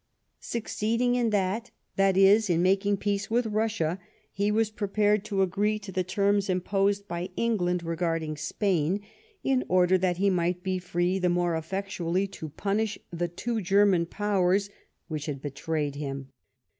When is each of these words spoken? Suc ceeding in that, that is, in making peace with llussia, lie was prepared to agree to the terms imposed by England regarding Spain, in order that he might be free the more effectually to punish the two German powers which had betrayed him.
Suc 0.39 0.63
ceeding 0.63 1.13
in 1.13 1.29
that, 1.29 1.69
that 1.95 2.17
is, 2.17 2.49
in 2.49 2.63
making 2.63 2.97
peace 2.97 3.29
with 3.29 3.45
llussia, 3.45 3.99
lie 4.39 4.49
was 4.49 4.71
prepared 4.71 5.23
to 5.25 5.43
agree 5.43 5.77
to 5.77 5.91
the 5.91 6.03
terms 6.03 6.49
imposed 6.49 7.07
by 7.07 7.29
England 7.35 7.83
regarding 7.83 8.35
Spain, 8.35 9.01
in 9.43 9.63
order 9.67 9.99
that 9.99 10.17
he 10.17 10.31
might 10.31 10.63
be 10.63 10.79
free 10.79 11.19
the 11.19 11.29
more 11.29 11.55
effectually 11.55 12.25
to 12.25 12.49
punish 12.49 12.97
the 13.11 13.27
two 13.27 13.61
German 13.61 14.07
powers 14.07 14.71
which 15.07 15.27
had 15.27 15.39
betrayed 15.39 15.93
him. 15.93 16.29